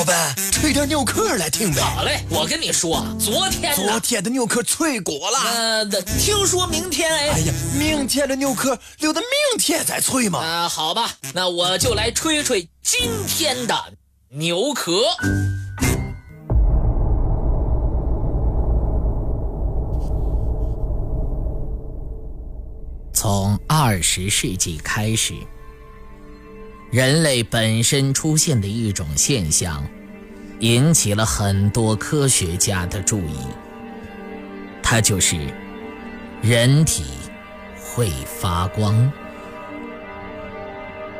[0.00, 1.82] 老板，吹点牛壳来听呗。
[1.82, 5.38] 好嘞，我跟你说，昨天昨天的牛壳脆果了。
[5.52, 5.84] 呃，
[6.18, 7.28] 听说明天哎。
[7.28, 9.28] 哎呀，明天的牛壳留到明
[9.58, 10.38] 天再吹嘛。
[10.38, 13.74] 啊，好吧，那我就来吹吹今天的
[14.30, 15.02] 牛壳。
[23.12, 25.34] 从二十世纪开始。
[26.90, 29.86] 人类本身出现的一种现象，
[30.58, 33.36] 引起了很多科学家的注意。
[34.82, 35.36] 它就是
[36.42, 37.04] 人体
[37.80, 39.12] 会发光。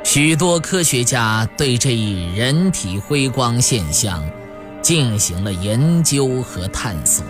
[0.02, 4.28] 许多科学家对这一人体辉光现象
[4.82, 7.24] 进行了研究和探索。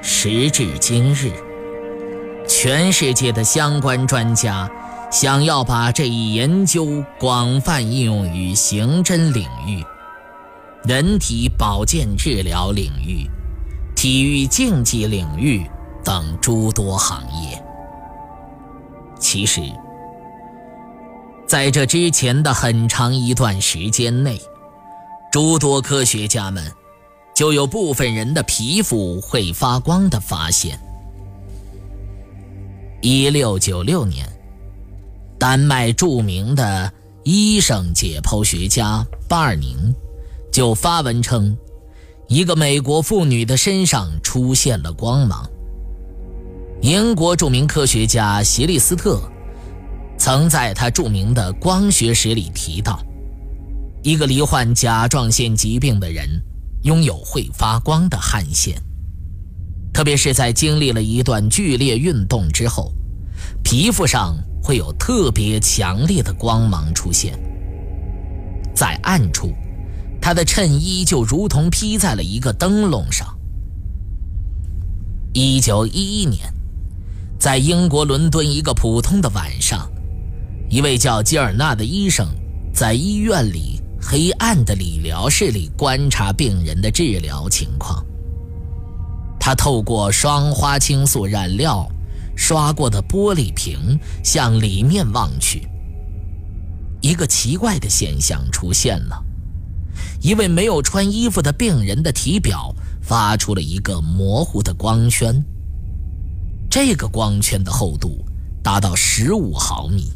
[0.00, 1.30] 时至今日，
[2.48, 4.70] 全世界的相关专家。
[5.12, 9.84] 想要把这一研究广泛应用于刑侦领域、
[10.84, 13.28] 人体保健治疗领域、
[13.94, 15.70] 体育竞技领域
[16.02, 17.62] 等诸多行业。
[19.20, 19.60] 其实，
[21.46, 24.40] 在这之前的很长一段时间内，
[25.30, 26.72] 诸多科学家们
[27.34, 30.80] 就有部分人的皮肤会发光的发现。
[33.02, 34.26] 一六九六年。
[35.42, 36.92] 丹麦著名的
[37.24, 39.92] 医生解剖学家巴尔宁
[40.52, 41.58] 就发文称，
[42.28, 45.44] 一个美国妇女的身上出现了光芒。
[46.80, 49.20] 英国著名科学家席利斯特
[50.16, 53.04] 曾在他著名的光学史里提到，
[54.04, 56.24] 一个罹患甲状腺疾病的人
[56.84, 58.80] 拥有会发光的汗腺，
[59.92, 62.92] 特别是在经历了一段剧烈运动之后，
[63.64, 64.36] 皮肤上。
[64.62, 67.36] 会有特别强烈的光芒出现，
[68.74, 69.52] 在暗处，
[70.20, 73.26] 他的衬衣就如同披在了一个灯笼上。
[75.32, 76.52] 一九一一年，
[77.38, 79.90] 在英国伦敦一个普通的晚上，
[80.70, 82.28] 一位叫吉尔纳的医生
[82.72, 88.04] 在医院里黑暗的理疗室里观察病人的治疗情况。
[89.40, 91.84] 他透过双花青素染料。
[92.34, 95.68] 刷过的玻璃瓶向里面望去，
[97.00, 99.24] 一个奇怪的现象出现了：
[100.20, 105.44] 一位没有穿衣服的病人的体表发出了一个模糊的光圈。
[106.70, 108.24] 这个光圈的厚度
[108.62, 110.10] 达到十五毫米，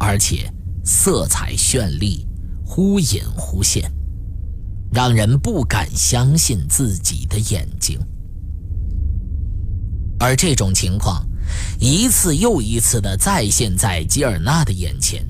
[0.00, 0.50] 而且
[0.84, 2.26] 色彩绚丽，
[2.64, 3.92] 忽隐忽现，
[4.90, 8.00] 让人不敢相信自己的眼睛。
[10.18, 11.24] 而这种情况。
[11.78, 15.24] 一次又一次地再现在吉尔纳的眼前，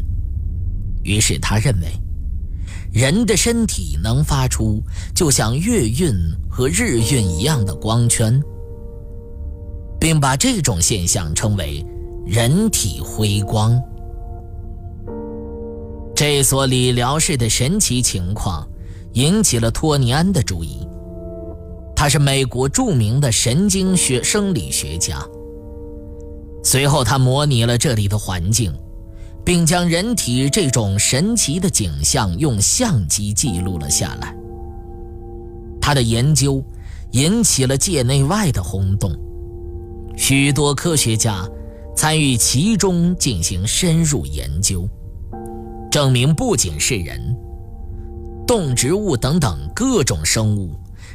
[1.02, 1.88] 于是他认为，
[2.92, 4.82] 人的身体能发出
[5.14, 6.12] 就像月晕
[6.50, 8.40] 和日晕一样的光圈，
[9.98, 11.84] 并把这种现象称为
[12.26, 13.80] “人体辉光”。
[16.14, 18.68] 这所理疗室的神奇情况
[19.14, 20.86] 引起了托尼安的注意，
[21.96, 25.18] 他是美国著名的神经学生理学家。
[26.62, 28.72] 随后，他模拟了这里的环境，
[29.44, 34.34] 并将人体这种神奇的景象用相机记录了下来。
[35.80, 36.64] 他的研究
[37.10, 39.12] 引起了界内外的轰动，
[40.16, 41.44] 许多科学家
[41.96, 44.88] 参与其中进行深入研究，
[45.90, 47.36] 证明不仅是人、
[48.46, 50.70] 动植物等等各种生物。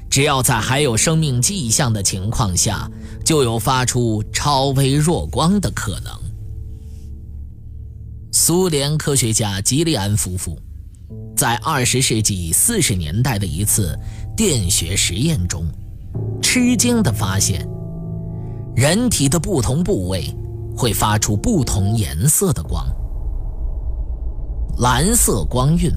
[0.10, 2.90] 只要在还有生命迹象的情况下，
[3.28, 6.14] 就有发出超微弱光的可能。
[8.32, 10.58] 苏联科学家吉利安夫妇
[11.36, 14.00] 在二十世纪四十年代的一次
[14.38, 15.66] 电学实验中，
[16.42, 17.68] 吃惊地发现，
[18.78, 20.34] 人体的不同部位
[20.74, 22.88] 会发出不同颜色的光。
[24.78, 25.92] 蓝色光晕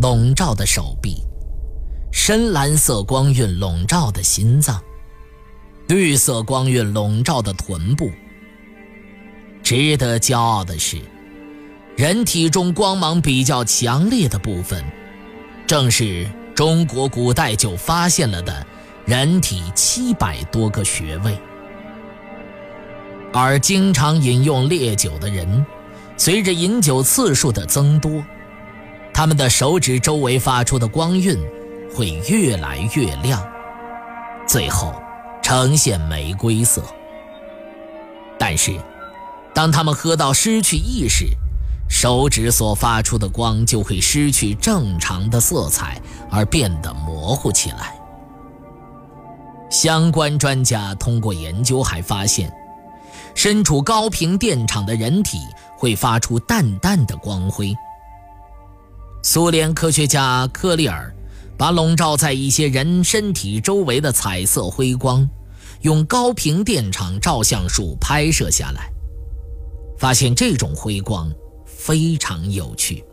[0.00, 1.22] 笼罩的手臂。
[2.10, 4.82] 深蓝色光晕笼罩的心脏，
[5.86, 8.10] 绿色光晕笼罩的臀部。
[9.62, 10.98] 值得骄傲的是，
[11.96, 14.84] 人体中光芒比较强烈的部分，
[15.66, 18.66] 正是中国古代就发现了的
[19.06, 21.38] 人体七百多个穴位。
[23.32, 25.64] 而经常饮用烈酒的人，
[26.16, 28.24] 随着饮酒次数的增多，
[29.12, 31.38] 他们的手指周围发出的光晕。
[31.96, 33.40] 会越来越亮，
[34.48, 35.00] 最后
[35.54, 36.82] 呈现玫瑰色。
[38.36, 38.76] 但是，
[39.54, 41.26] 当他们喝到失去意识，
[41.88, 47.96] 手指所发出的光就会失去正常的色彩，而变得模糊起来。
[49.70, 52.52] 相关专家通过研究还发现，
[53.36, 55.38] 身处高频电场的人体
[55.78, 57.72] 会发出淡淡的光辉。
[59.22, 61.14] 苏联科学家科利尔
[61.56, 65.28] 把笼罩在一些人身体周围的彩色辉光，
[65.84, 68.90] 用高频电场照相术拍摄下来，
[69.98, 71.32] 发现这种辉光。
[71.66, 73.04] 非常有趣。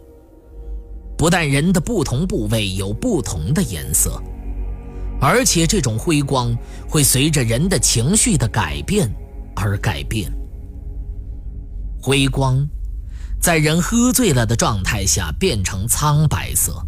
[1.18, 4.22] 不但人的不同部位有不同的颜色，
[5.20, 6.56] 而且这种辉光
[6.88, 9.14] 会随着人的情绪的改变
[9.58, 10.32] 而改变。
[12.02, 12.66] 辉光
[13.42, 16.82] 在人喝醉了的状态下变成苍白色，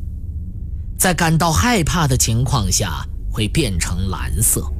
[0.97, 4.71] 在感到害怕的情况下会变成蓝色，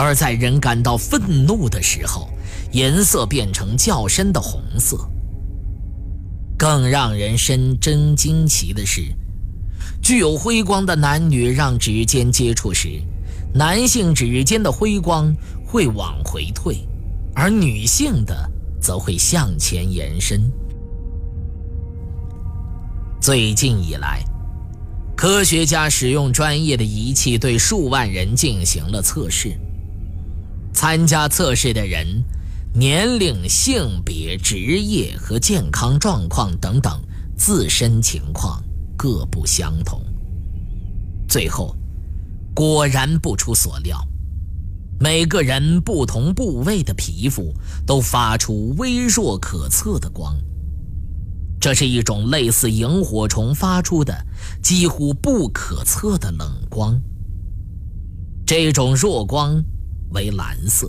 [0.00, 2.30] 而在人感到愤怒的时候，
[2.72, 4.98] 颜色变成较深的红色。
[6.56, 9.02] 更让人深真惊奇的是，
[10.02, 13.02] 具有辉光的男女让指尖接触时，
[13.52, 15.34] 男性指尖的辉光
[15.66, 16.78] 会往回退，
[17.34, 18.50] 而女性的
[18.80, 20.50] 则会向前延伸。
[23.20, 24.24] 最近以来，
[25.14, 29.54] 科学家使用专业的仪器对数万人进行了测试，
[30.72, 32.24] 参加测试的人。
[32.72, 37.02] 年龄、性别、职业和健康状况等等
[37.36, 38.62] 自身情况
[38.96, 40.00] 各不相同。
[41.28, 41.74] 最后，
[42.54, 44.00] 果然不出所料，
[45.00, 47.52] 每个人不同部位的皮肤
[47.84, 50.36] 都发出微弱可测的光。
[51.60, 54.24] 这是一种类似萤火虫发出的
[54.62, 57.02] 几乎不可测的冷光。
[58.46, 59.60] 这种弱光
[60.12, 60.88] 为蓝色。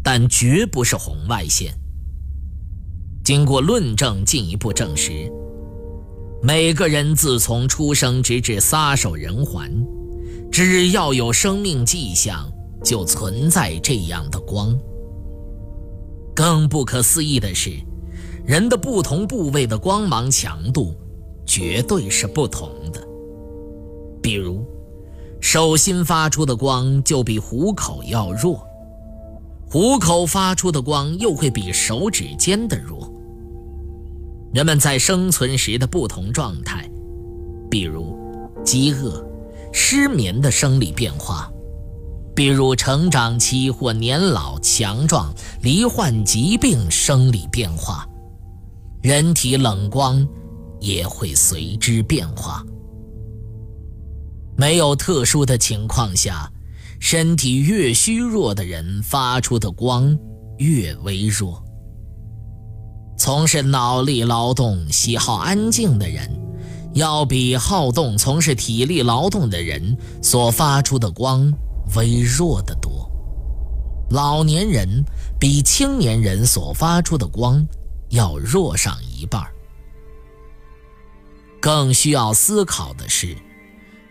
[0.00, 1.74] 但绝不是红外线。
[3.22, 5.30] 经过论证，进一步证实，
[6.42, 9.70] 每个人自从出生直至撒手人寰，
[10.50, 12.50] 只要有生命迹象，
[12.82, 14.78] 就存在这样的光。
[16.34, 17.72] 更不可思议的是，
[18.46, 20.96] 人的不同部位的光芒强度
[21.44, 23.06] 绝对是不同的。
[24.22, 24.64] 比如，
[25.40, 28.66] 手心发出的光就比虎口要弱。
[29.70, 33.12] 虎口发出的光又会比手指尖的弱。
[34.52, 36.88] 人们在生存时的不同状态，
[37.70, 38.16] 比如
[38.64, 39.22] 饥饿、
[39.72, 41.50] 失眠的生理变化，
[42.34, 45.30] 比如成长期或年老、强壮、
[45.60, 48.08] 罹患疾病生理变化，
[49.02, 50.26] 人体冷光
[50.80, 52.64] 也会随之变化。
[54.58, 56.52] 没有特殊的情况下。
[57.00, 60.18] 身体越虚弱的人发出的光
[60.58, 61.62] 越微弱。
[63.16, 66.28] 从事脑力劳动、喜好安静的人，
[66.94, 71.52] 要比好动从事体力劳动的人所发出的光
[71.94, 73.08] 微弱得多。
[74.10, 75.04] 老年人
[75.38, 77.64] 比青年人所发出的光
[78.08, 79.40] 要弱上一半。
[81.60, 83.36] 更需要思考的是。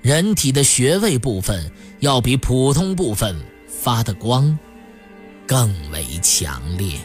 [0.01, 3.35] 人体的穴位部分要比普通部分
[3.67, 4.57] 发的光
[5.45, 6.97] 更为强烈。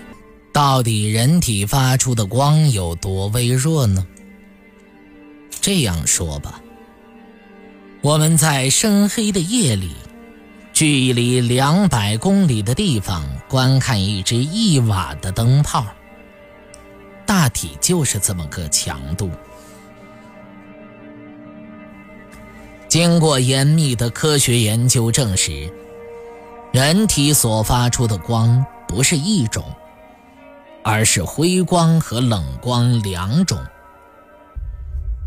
[0.52, 4.06] 到底人体发出的光有多微弱呢？
[5.60, 6.60] 这样说吧，
[8.02, 9.92] 我们在深黑的夜里，
[10.72, 15.86] 距离两百公里的地方观看一只一瓦的灯泡，
[17.24, 19.30] 大体就是这么个强度。
[22.92, 25.72] 经过严密的科学研究证实，
[26.74, 29.64] 人体所发出的光不是一种，
[30.84, 33.56] 而是辉光和冷光两种。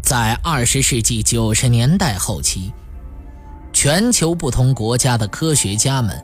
[0.03, 2.71] 在二十世纪九十年代后期，
[3.73, 6.23] 全球不同国家的科学家们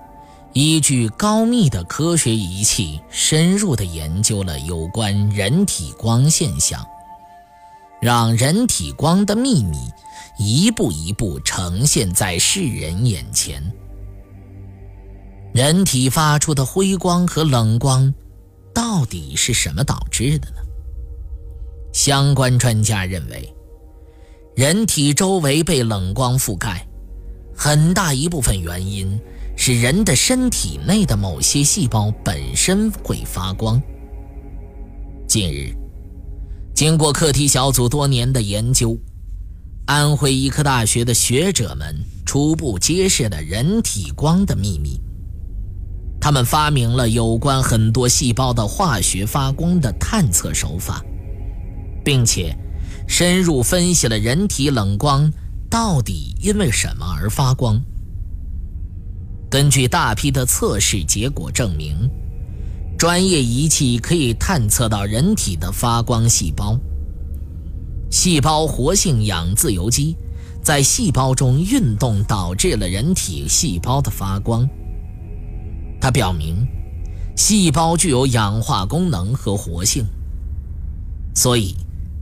[0.53, 6.85] 依据高密的科学仪器，深入地研究了有关人体光现象，
[8.01, 9.77] 让人体光的秘密。
[10.39, 13.61] 一步一步呈现在世人眼前。
[15.53, 18.11] 人体发出的辉光和冷光，
[18.73, 20.57] 到底是什么导致的呢？
[21.93, 23.53] 相关专家认为，
[24.55, 26.87] 人体周围被冷光覆盖，
[27.55, 29.19] 很大一部分原因
[29.55, 33.79] 是人的身体内的某些细胞本身会发光。
[35.27, 35.75] 近日，
[36.81, 38.97] 经过课题小组多年的研究。
[39.85, 41.95] 安徽医科大学的学者们
[42.25, 44.99] 初步揭示了人体光的秘密。
[46.19, 51.05] 他们发明了有关很多细胞的化学发光的探测手法，
[52.03, 52.57] 并且
[53.07, 55.31] 深入分析了人体冷光
[55.69, 57.79] 到底因为什么而发光。
[59.51, 62.09] 根据大批的测试结果证明，
[63.01, 66.79] 专业仪器可以探测到人体的发光细胞。
[68.11, 70.15] 细胞活性氧自由基
[70.61, 74.69] 在细胞中运动，导致了人体细胞的发光。
[75.99, 76.63] 它表明，
[77.35, 80.05] 细胞具有氧化功能和活性，
[81.33, 81.75] 所以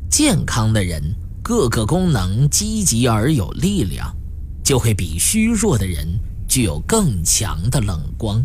[0.10, 1.04] 健康的人
[1.44, 4.16] 各个功能积极而有力量，
[4.64, 6.08] 就会比虚弱的人
[6.48, 8.42] 具有更强的冷光。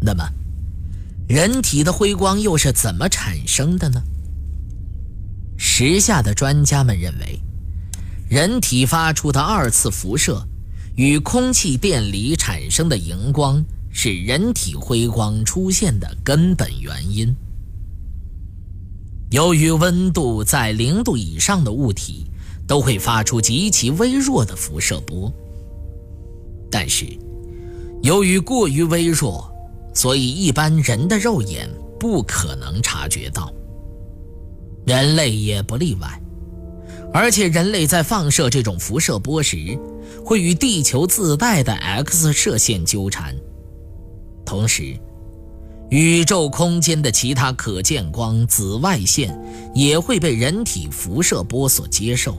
[0.00, 0.28] 那么，
[1.28, 4.02] 人体的辉光又是怎么产生的呢？
[5.56, 7.40] 时下的专家们认为，
[8.28, 10.46] 人体发出的二次辐射。
[10.96, 17.34] 与空气电离产生的荧光是人体辉光出现的根本原因。
[19.30, 22.26] 由于温度在零度以上的物体
[22.64, 25.32] 都会发出极其微弱的辐射波，
[26.70, 27.06] 但是
[28.02, 29.52] 由于过于微弱，
[29.94, 33.50] 所以一般人的肉眼不可能察觉到，
[34.84, 36.20] 人类也不例外。
[37.12, 39.78] 而且，人类在放射这种辐射波时，
[40.24, 43.32] 会与地球自带的 X 射线纠缠，
[44.44, 44.98] 同时，
[45.90, 49.38] 宇宙空间的其他可见光紫外线
[49.76, 52.36] 也会被人体辐射波所接受。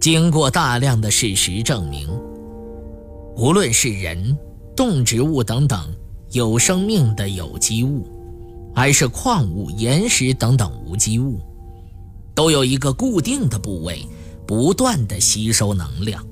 [0.00, 2.08] 经过大量的事实证明，
[3.36, 4.36] 无论是人、
[4.78, 5.92] 动植物等等
[6.30, 8.06] 有生命的有机物，
[8.72, 11.40] 还是矿物、岩石等等无机物。
[12.32, 14.06] 都有一个固定的部位，
[14.46, 16.24] 不断的吸收能量。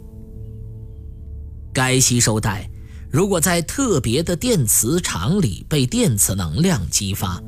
[1.73, 2.71] 该吸收带
[3.11, 7.43] 如果在特别的电磁场里被电磁能量激发，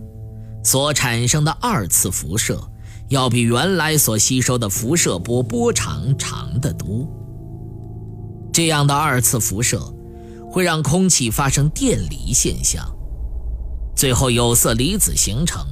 [0.65, 2.61] 所产生的二次辐射，
[3.09, 7.07] 要比原来所吸收的辐射波波长长得多。
[8.53, 9.95] 这样的二次辐射
[10.51, 12.85] 会让空气发生电离现象，
[13.95, 15.67] 最后有色离子形成。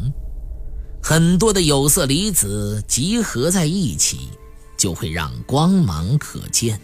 [1.02, 4.28] 很多的有色离子集合在一起，
[4.76, 6.80] 就会让光芒可见。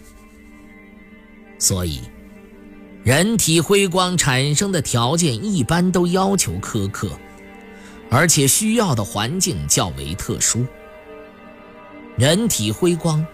[1.59, 1.99] 所以，
[3.03, 7.09] 人体辉光产生的条件一般都要求苛刻，
[8.09, 10.65] 而且需要的环境较为特殊。
[12.17, 13.25] 人体辉光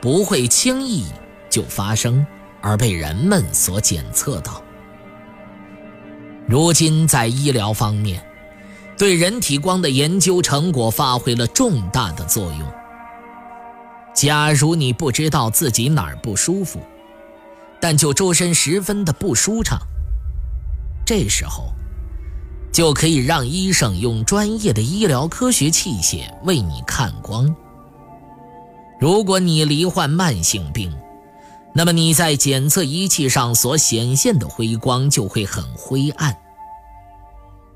[0.00, 1.06] 不会轻易
[1.48, 2.26] 就发生，
[2.60, 4.62] 而被人们所检测到。
[6.46, 8.24] 如今在医疗方面，
[8.96, 12.60] 对人体光的研究成果发挥了重大的作用。
[14.14, 16.80] 假如你不知道自己哪儿不舒服，
[17.80, 19.78] 但就周身十分的不舒畅，
[21.04, 21.72] 这时候
[22.72, 27.54] 就可以让医生用专业的医疗科学器械为你看光。
[28.98, 30.90] 如果你罹患慢性病，
[31.76, 36.34] 那么你在检测仪器上所显现的辉光就会很灰暗。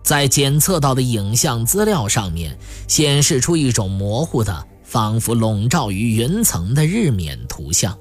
[0.02, 7.94] 在检测到的影像资料上面显示出一种模糊的、仿佛笼罩于云层的日冕图像。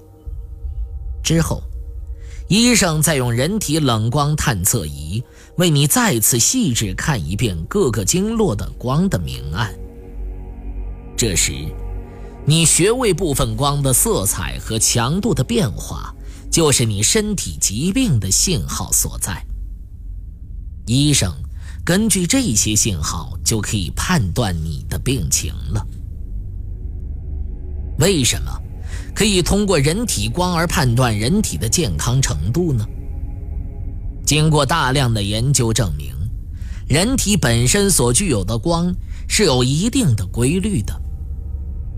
[1.22, 1.62] 之后，
[2.48, 5.22] 医生再用人体冷光探测仪
[5.58, 9.70] 为你再次细致看一遍各个经络的光的明暗。
[11.18, 11.52] 这时，
[12.50, 16.16] 你穴位部分光的色彩和强度的变化，
[16.50, 19.46] 就是你身体疾病的信号所在。
[20.88, 21.32] 医生。
[21.86, 25.86] 根据这些信号，就可以判断你的病情了。
[28.00, 28.52] 为什么
[29.16, 32.86] 可以通过人体光而判断人体的健康程度呢？
[34.26, 36.14] 经过大量的研究证明，
[36.88, 38.94] 人体本身所具有的光
[39.28, 41.00] 是有一定的规律的。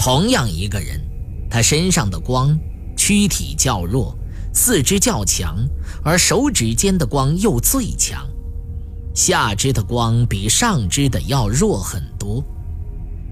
[0.03, 0.99] 同样一个人，
[1.47, 2.57] 他身上的光，
[2.97, 4.17] 躯体较弱，
[4.51, 5.55] 四肢较强，
[6.03, 8.27] 而手指间的光又最强。
[9.13, 12.43] 下肢的光比上肢的要弱很多，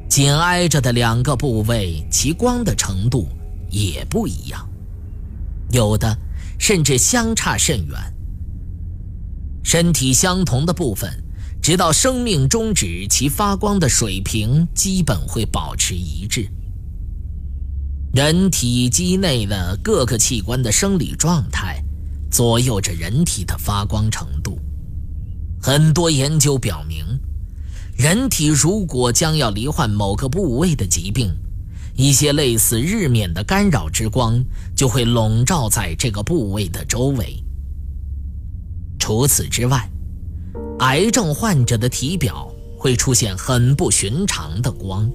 [0.07, 3.27] 紧挨着的两个部位，其光的程度
[3.71, 4.69] 也不一样，
[5.71, 6.15] 有的
[6.59, 7.97] 甚至相差甚远。
[9.63, 11.11] 身体相同的部分，
[11.63, 16.47] 直到生命终止，其发光的水平基本会保持一致。
[18.11, 21.79] 人体机内的各个器官的生理状态，
[22.31, 24.57] 左右着人体的发光程度。
[25.61, 27.05] 很多研究表明，
[27.95, 31.31] 人体如果将要罹患某个部位的疾病，
[31.95, 34.43] 一些类似日冕的干扰之光
[34.75, 37.43] 就会笼罩在这个部位的周围。
[38.97, 39.87] 除此之外，
[40.79, 45.07] 癌症患者的体表会出现很不寻常的光，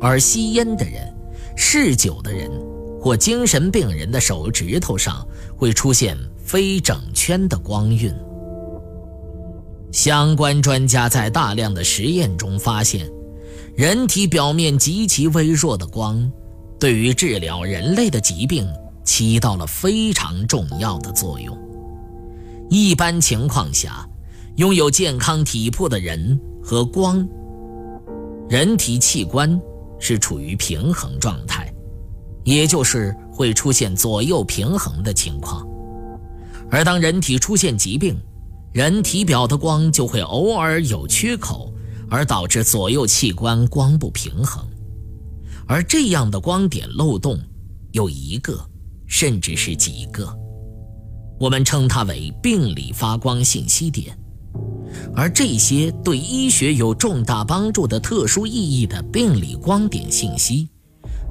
[0.00, 1.14] 而吸烟的人、
[1.60, 2.48] 嗜酒的人
[3.00, 8.14] 或精神病人的手指头上会出现非整圈的光晕。
[9.90, 13.10] 相关专家在大量的实验中发现，
[13.74, 16.30] 人体表面极其微弱的光，
[16.78, 18.64] 对于治疗人类的疾病
[19.04, 21.58] 起到了非常重要的作用。
[22.70, 24.08] 一般情况下，
[24.56, 27.26] 拥有健康体魄的人和光，
[28.48, 29.60] 人体器官
[29.98, 31.72] 是处于平衡状态，
[32.44, 35.66] 也就是会出现左右平衡的情况。
[36.70, 38.16] 而当人体出现疾病，
[38.72, 41.72] 人体表的光就会偶尔有缺口，
[42.10, 44.66] 而导致左右器官光不平衡，
[45.66, 47.38] 而这样的光点漏洞
[47.92, 48.58] 有一个，
[49.06, 50.28] 甚至是几个，
[51.40, 54.16] 我们称它为病理发光信息点。
[55.14, 60.68] 而这些对医学有重大帮助的特殊意义的病理光点信息，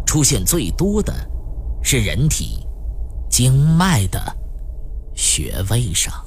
[0.05, 1.13] 出现最多的
[1.83, 2.59] 是人体
[3.29, 4.19] 经脉的
[5.15, 6.26] 穴位上。